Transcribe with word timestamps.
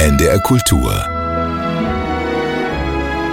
NDR 0.00 0.38
Kultur 0.38 0.92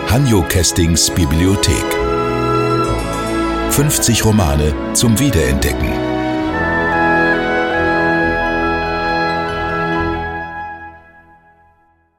Hanjo 0.09 0.42
Kestings 0.50 1.11
Bibliothek 1.11 1.85
50 3.69 4.25
Romane 4.25 4.74
zum 4.96 5.20
Wiederentdecken. 5.20 5.92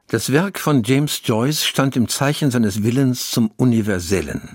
Das 0.07 0.31
Werk 0.31 0.61
von 0.61 0.85
James 0.85 1.23
Joyce 1.25 1.65
stand 1.65 1.97
im 1.97 2.07
Zeichen 2.07 2.53
seines 2.53 2.85
Willens 2.85 3.33
zum 3.33 3.51
Universellen. 3.57 4.55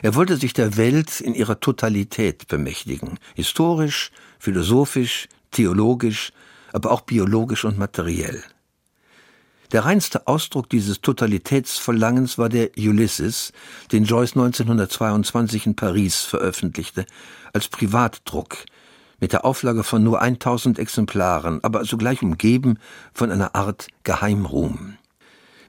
Er 0.00 0.14
wollte 0.14 0.38
sich 0.38 0.54
der 0.54 0.78
Welt 0.78 1.20
in 1.20 1.34
ihrer 1.34 1.60
Totalität 1.60 2.48
bemächtigen, 2.48 3.18
historisch, 3.34 4.10
philosophisch, 4.38 5.28
theologisch, 5.50 6.32
aber 6.72 6.90
auch 6.90 7.02
biologisch 7.02 7.66
und 7.66 7.76
materiell. 7.76 8.42
Der 9.72 9.86
reinste 9.86 10.26
Ausdruck 10.26 10.68
dieses 10.68 11.00
Totalitätsverlangens 11.00 12.36
war 12.36 12.50
der 12.50 12.72
Ulysses, 12.76 13.54
den 13.90 14.04
Joyce 14.04 14.32
1922 14.36 15.64
in 15.64 15.76
Paris 15.76 16.20
veröffentlichte, 16.20 17.06
als 17.54 17.68
Privatdruck, 17.68 18.66
mit 19.18 19.32
der 19.32 19.46
Auflage 19.46 19.82
von 19.82 20.04
nur 20.04 20.20
1000 20.20 20.78
Exemplaren, 20.78 21.64
aber 21.64 21.86
sogleich 21.86 22.22
umgeben 22.22 22.78
von 23.14 23.32
einer 23.32 23.54
Art 23.54 23.88
Geheimruhm. 24.04 24.98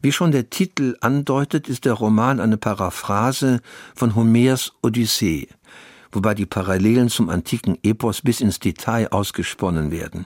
Wie 0.02 0.12
schon 0.12 0.34
der 0.34 0.50
Titel 0.50 0.98
andeutet, 1.00 1.70
ist 1.70 1.86
der 1.86 1.94
Roman 1.94 2.42
eine 2.42 2.58
Paraphrase 2.58 3.62
von 3.96 4.16
Homers 4.16 4.74
Odyssee, 4.82 5.48
wobei 6.12 6.34
die 6.34 6.46
Parallelen 6.46 7.08
zum 7.08 7.30
antiken 7.30 7.78
Epos 7.84 8.22
bis 8.22 8.42
ins 8.42 8.60
Detail 8.60 9.14
ausgesponnen 9.14 9.92
werden. 9.92 10.26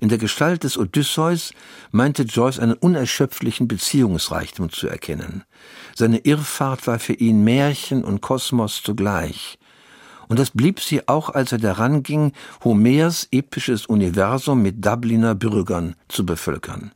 In 0.00 0.08
der 0.08 0.18
Gestalt 0.18 0.64
des 0.64 0.78
Odysseus 0.78 1.52
meinte 1.92 2.22
Joyce 2.22 2.58
einen 2.58 2.72
unerschöpflichen 2.72 3.68
Beziehungsreichtum 3.68 4.70
zu 4.70 4.88
erkennen. 4.88 5.44
Seine 5.94 6.18
Irrfahrt 6.18 6.86
war 6.86 6.98
für 6.98 7.12
ihn 7.12 7.44
Märchen 7.44 8.02
und 8.02 8.22
Kosmos 8.22 8.82
zugleich. 8.82 9.58
Und 10.28 10.38
das 10.38 10.52
blieb 10.52 10.80
sie 10.80 11.06
auch, 11.08 11.28
als 11.28 11.52
er 11.52 11.58
daran 11.58 12.02
ging, 12.02 12.32
Homers 12.64 13.28
episches 13.32 13.86
Universum 13.86 14.62
mit 14.62 14.84
Dubliner 14.84 15.34
Bürgern 15.34 15.96
zu 16.08 16.24
bevölkern. 16.24 16.92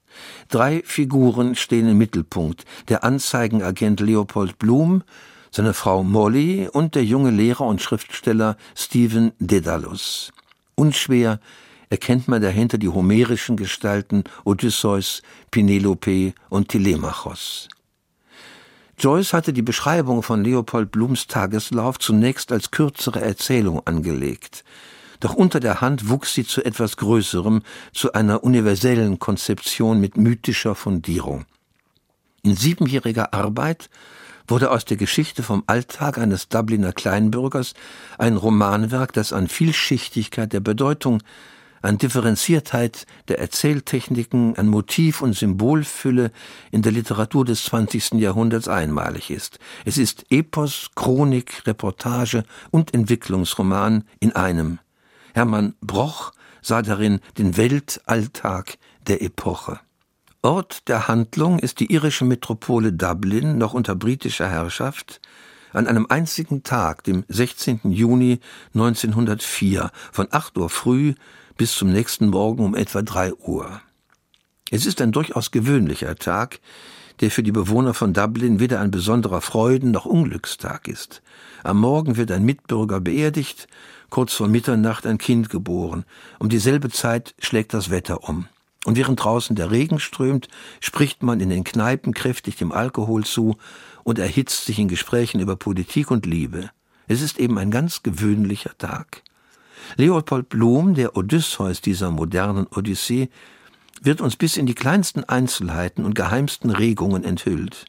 Drei 0.48 0.82
Figuren 0.84 1.56
stehen 1.56 1.88
im 1.88 1.98
Mittelpunkt. 1.98 2.64
Der 2.88 3.04
Anzeigenagent 3.04 4.00
Leopold 4.00 4.58
Blum, 4.58 5.02
seine 5.50 5.74
Frau 5.74 6.04
Molly 6.04 6.68
und 6.72 6.94
der 6.94 7.04
junge 7.04 7.32
Lehrer 7.32 7.66
und 7.66 7.82
Schriftsteller 7.82 8.56
Stephen 8.76 9.32
Dedalus. 9.40 10.32
Unschwer 10.76 11.40
erkennt 11.90 12.28
man 12.28 12.42
dahinter 12.42 12.78
die 12.78 12.88
homerischen 12.88 13.56
Gestalten 13.56 14.24
Odysseus, 14.44 15.22
Penelope 15.50 16.34
und 16.48 16.68
Telemachos. 16.68 17.68
Joyce 18.98 19.32
hatte 19.32 19.52
die 19.52 19.62
Beschreibung 19.62 20.22
von 20.22 20.44
Leopold 20.44 20.90
Blums 20.90 21.26
Tageslauf 21.26 21.98
zunächst 21.98 22.52
als 22.52 22.70
kürzere 22.70 23.20
Erzählung 23.20 23.84
angelegt. 23.86 24.64
Doch 25.20 25.34
unter 25.34 25.58
der 25.58 25.80
Hand 25.80 26.08
wuchs 26.08 26.34
sie 26.34 26.44
zu 26.44 26.64
etwas 26.64 26.96
Größerem, 26.96 27.62
zu 27.92 28.12
einer 28.12 28.44
universellen 28.44 29.18
Konzeption 29.18 30.00
mit 30.00 30.16
mythischer 30.16 30.74
Fundierung. 30.74 31.44
In 32.42 32.54
siebenjähriger 32.54 33.32
Arbeit 33.32 33.88
wurde 34.46 34.70
aus 34.70 34.84
der 34.84 34.96
Geschichte 34.96 35.42
vom 35.42 35.64
Alltag 35.66 36.18
eines 36.18 36.48
Dubliner 36.48 36.92
Kleinbürgers 36.92 37.74
ein 38.18 38.36
Romanwerk, 38.36 39.12
das 39.14 39.32
an 39.32 39.48
Vielschichtigkeit 39.48 40.52
der 40.52 40.60
Bedeutung 40.60 41.22
an 41.84 41.98
Differenziertheit 41.98 43.06
der 43.28 43.38
Erzähltechniken, 43.38 44.56
an 44.56 44.68
Motiv- 44.68 45.20
und 45.20 45.36
Symbolfülle 45.36 46.30
in 46.70 46.80
der 46.82 46.92
Literatur 46.92 47.44
des 47.44 47.64
20. 47.64 48.14
Jahrhunderts 48.14 48.68
einmalig 48.68 49.30
ist. 49.30 49.58
Es 49.84 49.98
ist 49.98 50.24
Epos, 50.30 50.90
Chronik, 50.94 51.66
Reportage 51.66 52.44
und 52.70 52.94
Entwicklungsroman 52.94 54.04
in 54.18 54.34
einem. 54.34 54.78
Hermann 55.34 55.74
Broch 55.82 56.32
sah 56.62 56.80
darin 56.80 57.20
den 57.36 57.56
Weltalltag 57.58 58.78
der 59.06 59.20
Epoche. 59.22 59.78
Ort 60.40 60.88
der 60.88 61.06
Handlung 61.08 61.58
ist 61.58 61.80
die 61.80 61.92
irische 61.92 62.24
Metropole 62.24 62.92
Dublin, 62.92 63.58
noch 63.58 63.74
unter 63.74 63.94
britischer 63.94 64.48
Herrschaft, 64.48 65.20
an 65.72 65.86
einem 65.86 66.06
einzigen 66.08 66.62
Tag, 66.62 67.04
dem 67.04 67.24
16. 67.28 67.80
Juni 67.84 68.40
1904, 68.74 69.90
von 70.12 70.28
8 70.30 70.56
Uhr 70.56 70.70
früh 70.70 71.14
bis 71.56 71.72
zum 71.72 71.92
nächsten 71.92 72.28
Morgen 72.28 72.64
um 72.64 72.74
etwa 72.74 73.02
drei 73.02 73.32
Uhr. 73.34 73.80
Es 74.70 74.86
ist 74.86 75.00
ein 75.00 75.12
durchaus 75.12 75.50
gewöhnlicher 75.50 76.16
Tag, 76.16 76.58
der 77.20 77.30
für 77.30 77.44
die 77.44 77.52
Bewohner 77.52 77.94
von 77.94 78.12
Dublin 78.12 78.58
weder 78.58 78.80
ein 78.80 78.90
besonderer 78.90 79.40
Freuden- 79.40 79.92
noch 79.92 80.04
Unglückstag 80.04 80.88
ist. 80.88 81.22
Am 81.62 81.78
Morgen 81.78 82.16
wird 82.16 82.32
ein 82.32 82.44
Mitbürger 82.44 83.00
beerdigt, 83.00 83.68
kurz 84.10 84.34
vor 84.34 84.48
Mitternacht 84.48 85.06
ein 85.06 85.18
Kind 85.18 85.48
geboren. 85.48 86.04
Um 86.40 86.48
dieselbe 86.48 86.90
Zeit 86.90 87.34
schlägt 87.38 87.72
das 87.72 87.90
Wetter 87.90 88.28
um. 88.28 88.48
Und 88.84 88.96
während 88.96 89.22
draußen 89.22 89.54
der 89.54 89.70
Regen 89.70 90.00
strömt, 90.00 90.48
spricht 90.80 91.22
man 91.22 91.40
in 91.40 91.50
den 91.50 91.64
Kneipen 91.64 92.12
kräftig 92.12 92.56
dem 92.56 92.72
Alkohol 92.72 93.24
zu 93.24 93.56
und 94.02 94.18
erhitzt 94.18 94.66
sich 94.66 94.78
in 94.78 94.88
Gesprächen 94.88 95.40
über 95.40 95.56
Politik 95.56 96.10
und 96.10 96.26
Liebe. 96.26 96.70
Es 97.06 97.22
ist 97.22 97.38
eben 97.38 97.58
ein 97.58 97.70
ganz 97.70 98.02
gewöhnlicher 98.02 98.76
Tag. 98.76 99.22
Leopold 99.96 100.48
Blum, 100.48 100.94
der 100.94 101.16
Odysseus 101.16 101.80
dieser 101.80 102.10
modernen 102.10 102.66
Odyssee, 102.66 103.28
wird 104.02 104.20
uns 104.20 104.36
bis 104.36 104.56
in 104.56 104.66
die 104.66 104.74
kleinsten 104.74 105.24
Einzelheiten 105.24 106.04
und 106.04 106.14
geheimsten 106.14 106.70
Regungen 106.70 107.24
enthüllt. 107.24 107.86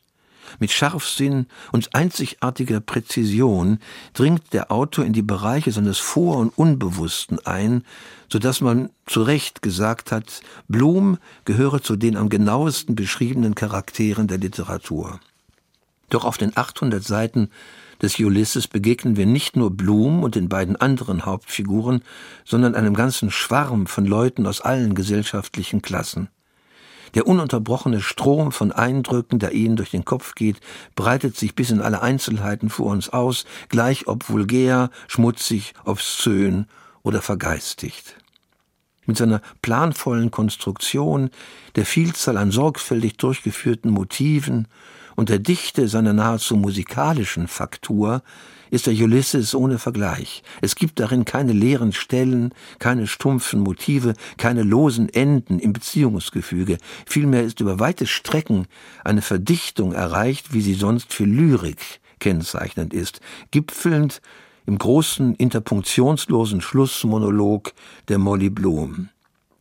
Mit 0.60 0.72
Scharfsinn 0.72 1.48
und 1.72 1.94
einzigartiger 1.96 2.80
Präzision 2.80 3.80
dringt 4.14 4.54
der 4.54 4.72
Autor 4.72 5.06
in 5.06 5.14
die 5.14 5.22
Bereiche 5.22 5.72
seines 5.72 5.98
Vor- 5.98 6.38
und 6.38 6.58
Unbewussten 6.58 7.40
ein, 7.46 7.84
so 8.30 8.40
dass 8.40 8.62
man 8.62 8.90
zu 9.06 9.24
Recht 9.24 9.62
gesagt 9.62 10.12
hat, 10.12 10.42
Blum 10.68 11.18
gehöre 11.46 11.82
zu 11.82 11.96
den 11.96 12.16
am 12.16 12.30
genauesten 12.30 12.96
beschriebenen 12.96 13.56
Charakteren 13.56 14.28
der 14.28 14.38
Literatur. 14.38 15.20
Doch 16.10 16.26
auf 16.26 16.38
den 16.38 16.56
800 16.56 17.04
Seiten 17.04 17.50
des 18.02 18.20
Ulysses 18.20 18.68
begegnen 18.68 19.16
wir 19.16 19.26
nicht 19.26 19.56
nur 19.56 19.72
Blum 19.72 20.24
und 20.24 20.36
den 20.36 20.50
beiden 20.50 20.76
anderen 20.76 21.26
Hauptfiguren, 21.26 22.02
sondern 22.44 22.76
einem 22.76 22.94
ganzen 22.94 23.32
Schwarm 23.32 23.88
von 23.88 24.06
Leuten 24.06 24.46
aus 24.46 24.62
allen 24.62 24.96
gesellschaftlichen 24.96 25.82
Klassen. 25.82 26.30
Der 27.14 27.28
ununterbrochene 27.28 28.02
Strom 28.02 28.52
von 28.52 28.74
Eindrücken, 28.74 29.40
der 29.40 29.54
ihnen 29.54 29.78
durch 29.78 29.92
den 29.92 30.04
Kopf 30.04 30.36
geht, 30.36 30.58
breitet 30.96 31.38
sich 31.38 31.56
bis 31.56 31.70
in 31.70 31.82
alle 31.82 32.02
Einzelheiten 32.02 32.70
vor 32.70 32.88
uns 32.88 33.10
aus, 33.10 33.46
gleich 33.70 34.08
ob 34.08 34.30
vulgär, 34.30 34.90
schmutzig, 35.08 35.74
obszön 35.86 36.68
oder 37.04 37.22
vergeistigt. 37.22 38.18
Mit 39.06 39.18
seiner 39.18 39.42
planvollen 39.62 40.32
Konstruktion, 40.32 41.30
der 41.76 41.86
Vielzahl 41.86 42.38
an 42.38 42.52
sorgfältig 42.52 43.18
durchgeführten 43.18 43.92
Motiven 43.92 44.68
und 45.16 45.30
der 45.30 45.40
Dichte 45.40 45.88
seiner 45.88 46.14
nahezu 46.14 46.56
musikalischen 46.56 47.48
Faktur 47.48 48.22
ist 48.72 48.88
der 48.88 48.94
Ulysses 48.94 49.56
ohne 49.56 49.80
Vergleich. 49.80 50.44
Es 50.62 50.76
gibt 50.76 51.00
darin 51.00 51.24
keine 51.24 51.54
leeren 51.54 51.94
Stellen, 51.94 52.54
keine 52.80 53.08
stumpfen 53.08 53.62
Motive, 53.62 54.14
keine 54.38 54.64
losen 54.64 55.08
Enden 55.10 55.60
im 55.60 55.72
Beziehungsgefüge. 55.72 56.78
Vielmehr 57.06 57.44
ist 57.44 57.60
über 57.60 57.80
weite 57.80 58.08
Strecken 58.08 58.68
eine 59.04 59.22
Verdichtung 59.22 59.94
erreicht, 59.94 60.54
wie 60.54 60.62
sie 60.62 60.74
sonst 60.74 61.14
für 61.14 61.26
Lyrik 61.26 62.02
kennzeichnend 62.20 62.94
ist, 62.94 63.22
gipfelnd 63.52 64.22
im 64.66 64.78
großen 64.78 65.36
interpunktionslosen 65.36 66.62
Schlussmonolog 66.62 67.74
der 68.08 68.18
Molly 68.18 68.50
Bloom. 68.50 69.10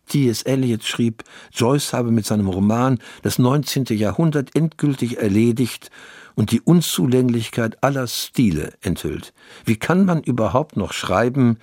T.S. 0.08 0.42
Eliot 0.42 0.84
schrieb, 0.84 1.24
Joyce 1.52 1.92
habe 1.92 2.10
mit 2.10 2.26
seinem 2.26 2.48
Roman 2.48 2.98
das 3.22 3.38
19. 3.38 3.86
Jahrhundert 3.90 4.54
endgültig 4.54 5.18
erledigt 5.18 5.90
und 6.34 6.50
die 6.50 6.60
Unzulänglichkeit 6.60 7.82
aller 7.82 8.06
Stile 8.06 8.74
enthüllt. 8.82 9.32
Wie 9.64 9.76
kann 9.76 10.04
man 10.04 10.22
überhaupt 10.22 10.76
noch 10.76 10.92
schreiben, 10.92 11.58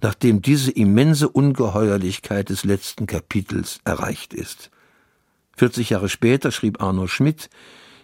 nachdem 0.00 0.42
diese 0.42 0.72
immense 0.72 1.28
Ungeheuerlichkeit 1.28 2.48
des 2.48 2.64
letzten 2.64 3.06
Kapitels 3.06 3.80
erreicht 3.84 4.34
ist? 4.34 4.70
40 5.56 5.90
Jahre 5.90 6.08
später 6.08 6.50
schrieb 6.50 6.82
Arno 6.82 7.06
Schmidt, 7.06 7.48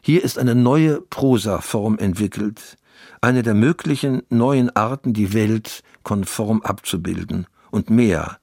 hier 0.02 0.22
ist 0.22 0.38
eine 0.38 0.54
neue 0.54 1.00
Prosaform 1.00 1.98
entwickelt, 1.98 2.76
eine 3.20 3.42
der 3.42 3.54
möglichen 3.54 4.22
neuen 4.28 4.74
Arten, 4.74 5.12
die 5.12 5.32
Welt 5.32 5.82
konform 6.02 6.62
abzubilden. 6.62 7.46
Und 7.70 7.90
mehr, 7.90 8.38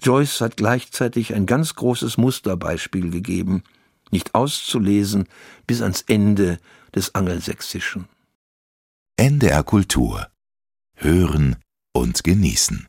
Joyce 0.00 0.40
hat 0.40 0.56
gleichzeitig 0.56 1.34
ein 1.34 1.46
ganz 1.46 1.74
großes 1.74 2.18
Musterbeispiel 2.18 3.10
gegeben, 3.10 3.62
nicht 4.10 4.34
auszulesen 4.34 5.26
bis 5.66 5.82
ans 5.82 6.02
Ende 6.02 6.58
des 6.94 7.14
Angelsächsischen. 7.14 8.06
NDR 9.16 9.62
Kultur 9.62 10.28
hören 10.94 11.56
und 11.92 12.24
genießen. 12.24 12.86